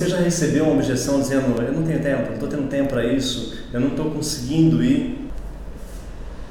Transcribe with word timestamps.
Você 0.00 0.10
já 0.10 0.20
recebeu 0.20 0.62
uma 0.62 0.74
objeção 0.74 1.20
dizendo: 1.20 1.60
Eu 1.60 1.72
não 1.72 1.82
tenho 1.82 2.00
tempo, 2.00 2.26
não 2.26 2.34
estou 2.34 2.48
tendo 2.48 2.68
tempo 2.68 2.90
para 2.90 3.04
isso, 3.04 3.58
eu 3.72 3.80
não 3.80 3.88
estou 3.88 4.12
conseguindo 4.12 4.80
ir? 4.80 5.28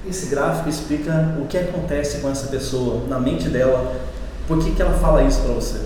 Esse 0.06 0.26
gráfico 0.26 0.68
explica 0.68 1.34
o 1.42 1.48
que 1.48 1.58
acontece 1.58 2.20
com 2.20 2.30
essa 2.30 2.48
pessoa, 2.48 3.08
na 3.08 3.22
mente 3.22 3.48
dela, 3.48 3.96
por 4.50 4.60
que, 4.62 4.72
que 4.72 4.82
ela 4.82 5.00
fala 5.00 5.24
isso 5.24 5.40
para 5.44 5.54
você. 5.54 5.78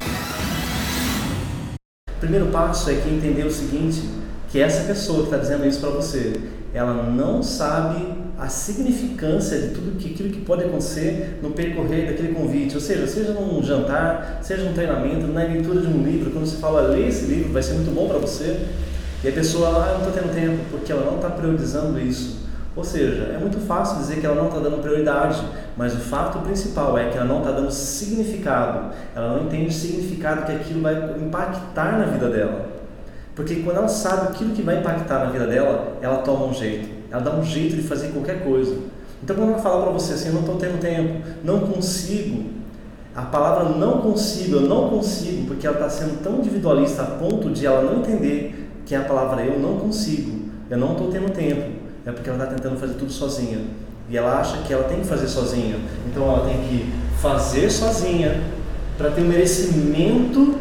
O 2.10 2.20
primeiro 2.20 2.48
passo 2.48 2.90
é 2.90 2.96
que 2.96 3.08
entender 3.08 3.46
o 3.46 3.52
seguinte: 3.52 4.10
que 4.52 4.60
essa 4.60 4.84
pessoa 4.84 5.20
que 5.20 5.26
está 5.26 5.38
dizendo 5.38 5.66
isso 5.66 5.80
para 5.80 5.92
você, 5.92 6.34
ela 6.74 6.94
não 7.04 7.42
sabe 7.42 8.06
a 8.38 8.48
significância 8.48 9.60
de 9.60 9.70
tudo 9.70 9.98
que, 9.98 10.14
aquilo 10.14 10.30
que 10.30 10.42
pode 10.42 10.64
acontecer 10.64 11.40
no 11.42 11.52
percorrer 11.52 12.08
daquele 12.08 12.34
convite, 12.34 12.76
ou 12.76 12.82
seja, 12.82 13.08
seja 13.08 13.34
num 13.34 13.62
jantar, 13.64 14.40
seja 14.42 14.64
num 14.64 14.74
treinamento, 14.74 15.28
na 15.28 15.44
leitura 15.44 15.80
de 15.80 15.88
um 15.88 16.04
livro, 16.04 16.32
quando 16.32 16.46
você 16.46 16.58
fala, 16.58 16.82
lê 16.82 17.08
esse 17.08 17.26
livro, 17.26 17.54
vai 17.54 17.62
ser 17.62 17.76
muito 17.76 17.94
bom 17.94 18.08
para 18.08 18.18
você, 18.18 18.66
e 19.24 19.30
a 19.30 19.32
pessoa, 19.32 19.70
ah, 19.70 20.00
não 20.00 20.08
estou 20.08 20.22
tendo 20.22 20.34
tempo, 20.34 20.58
porque 20.72 20.92
ela 20.92 21.06
não 21.06 21.18
está 21.18 21.30
priorizando 21.30 22.00
isso. 22.00 22.42
Ou 22.76 22.84
seja, 22.84 23.24
é 23.34 23.38
muito 23.38 23.60
fácil 23.60 24.00
dizer 24.00 24.20
que 24.20 24.26
ela 24.26 24.36
não 24.36 24.48
está 24.48 24.60
dando 24.60 24.82
prioridade, 24.82 25.40
mas 25.78 25.94
o 25.94 26.00
fato 26.00 26.40
principal 26.40 26.98
é 26.98 27.10
que 27.10 27.18
ela 27.18 27.28
não 27.28 27.40
está 27.40 27.52
dando 27.52 27.70
significado, 27.70 28.94
ela 29.16 29.38
não 29.38 29.46
entende 29.46 29.68
o 29.68 29.72
significado 29.72 30.46
que 30.46 30.52
aquilo 30.52 30.82
vai 30.82 30.96
impactar 31.22 32.00
na 32.00 32.06
vida 32.06 32.30
dela. 32.30 32.81
Porque 33.36 33.56
quando 33.58 33.78
ela 33.78 33.88
sabe 33.88 34.30
aquilo 34.30 34.54
que 34.54 34.62
vai 34.62 34.80
impactar 34.80 35.20
na 35.20 35.32
vida 35.32 35.48
dela, 35.48 35.98
ela 36.02 36.18
toma 36.18 36.46
um 36.46 36.54
jeito 36.54 37.02
ela 37.12 37.22
dá 37.22 37.36
um 37.36 37.44
jeito 37.44 37.76
de 37.76 37.84
fazer 37.84 38.08
qualquer 38.08 38.44
coisa. 38.44 38.76
Então, 39.22 39.36
quando 39.36 39.50
ela 39.50 39.60
fala 39.60 39.84
para 39.84 39.92
você 39.92 40.14
assim, 40.14 40.30
eu 40.30 40.34
não 40.34 40.42
estou 40.42 40.56
tendo 40.56 40.80
tempo, 40.80 41.22
não 41.44 41.60
consigo, 41.60 42.50
a 43.14 43.24
palavra 43.24 43.70
não 43.78 44.00
consigo, 44.00 44.56
eu 44.56 44.62
não 44.62 44.90
consigo, 44.90 45.46
porque 45.46 45.68
ela 45.68 45.76
está 45.76 45.90
sendo 45.90 46.24
tão 46.24 46.38
individualista 46.38 47.04
a 47.04 47.06
ponto 47.06 47.52
de 47.52 47.66
ela 47.66 47.82
não 47.82 48.00
entender 48.00 48.70
que 48.86 48.96
é 48.96 48.98
a 48.98 49.04
palavra 49.04 49.44
eu 49.44 49.60
não 49.60 49.78
consigo, 49.78 50.50
eu 50.70 50.78
não 50.78 50.94
estou 50.94 51.12
tendo 51.12 51.30
tempo, 51.34 51.70
é 52.06 52.12
porque 52.12 52.30
ela 52.30 52.42
está 52.42 52.56
tentando 52.56 52.80
fazer 52.80 52.94
tudo 52.94 53.12
sozinha. 53.12 53.60
E 54.10 54.18
ela 54.18 54.40
acha 54.40 54.58
que 54.64 54.74
ela 54.74 54.86
tem 54.86 55.02
que 55.02 55.08
fazer 55.08 55.28
sozinha. 55.28 55.78
Então 56.08 56.24
ela 56.24 56.46
tem 56.46 56.58
que 56.64 56.92
fazer 57.22 57.70
sozinha 57.70 58.42
para 58.98 59.12
ter 59.12 59.22
o 59.22 59.26
merecimento 59.26 60.58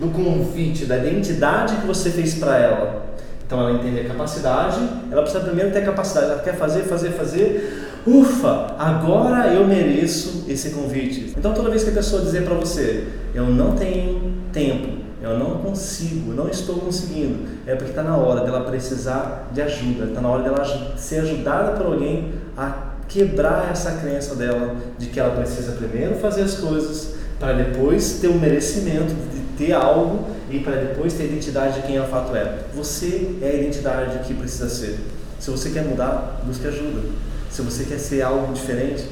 do 0.00 0.08
convite, 0.10 0.86
da 0.86 0.98
identidade 0.98 1.76
que 1.76 1.86
você 1.86 2.10
fez 2.10 2.34
para 2.34 2.58
ela. 2.58 3.04
Então 3.46 3.60
ela 3.60 3.72
entende 3.72 4.00
a 4.00 4.04
capacidade, 4.04 4.80
ela 5.10 5.22
precisa 5.22 5.44
primeiro 5.44 5.70
ter 5.70 5.80
a 5.80 5.84
capacidade, 5.84 6.32
ela 6.32 6.42
quer 6.42 6.56
fazer, 6.56 6.82
fazer, 6.82 7.10
fazer. 7.10 7.90
Ufa, 8.06 8.74
agora 8.78 9.48
eu 9.48 9.66
mereço 9.66 10.44
esse 10.48 10.70
convite. 10.70 11.34
Então 11.36 11.52
toda 11.52 11.70
vez 11.70 11.84
que 11.84 11.90
a 11.90 11.94
pessoa 11.94 12.22
dizer 12.22 12.44
para 12.44 12.54
você, 12.54 13.06
eu 13.34 13.46
não 13.46 13.72
tenho 13.72 14.32
tempo, 14.52 15.04
eu 15.22 15.38
não 15.38 15.58
consigo, 15.58 16.32
não 16.32 16.48
estou 16.48 16.76
conseguindo, 16.76 17.48
é 17.66 17.74
porque 17.74 17.90
está 17.90 18.02
na 18.02 18.16
hora 18.16 18.42
dela 18.42 18.60
precisar 18.62 19.48
de 19.52 19.62
ajuda, 19.62 20.06
está 20.06 20.20
na 20.20 20.28
hora 20.28 20.42
dela 20.42 20.96
ser 20.96 21.20
ajudada 21.20 21.72
por 21.72 21.86
alguém 21.86 22.32
a 22.56 22.94
quebrar 23.08 23.70
essa 23.70 23.92
crença 23.92 24.34
dela 24.34 24.76
de 24.98 25.06
que 25.06 25.20
ela 25.20 25.34
precisa 25.36 25.72
primeiro 25.72 26.16
fazer 26.16 26.42
as 26.42 26.56
coisas 26.56 27.14
para 27.38 27.52
depois 27.52 28.18
ter 28.20 28.28
o 28.28 28.34
merecimento 28.34 29.14
de 29.32 29.43
ter 29.56 29.72
algo 29.72 30.26
e 30.50 30.60
para 30.60 30.76
depois 30.76 31.14
ter 31.14 31.24
a 31.24 31.26
identidade 31.26 31.80
de 31.80 31.86
quem 31.86 31.96
ela 31.96 32.06
fato 32.06 32.34
é. 32.36 32.64
Você 32.74 33.36
é 33.42 33.48
a 33.48 33.54
identidade 33.54 34.18
que 34.26 34.34
precisa 34.34 34.68
ser. 34.68 35.00
Se 35.40 35.50
você 35.50 35.70
quer 35.70 35.84
mudar, 35.84 36.42
busque 36.44 36.66
ajuda. 36.66 37.08
Se 37.50 37.62
você 37.62 37.84
quer 37.84 37.98
ser 37.98 38.22
algo 38.22 38.52
diferente, 38.52 39.04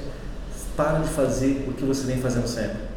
para 0.77 1.01
de 1.01 1.09
fazer 1.09 1.67
o 1.69 1.73
que 1.73 1.85
você 1.85 2.07
vem 2.07 2.19
fazendo 2.19 2.47
sempre. 2.47 2.92